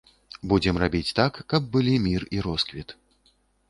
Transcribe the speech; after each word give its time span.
Будзем 0.53 0.79
рабіць 0.85 1.13
так, 1.21 1.39
каб 1.55 1.71
былі 1.79 1.95
мір 2.09 2.21
і 2.39 2.45
росквіт. 2.51 3.01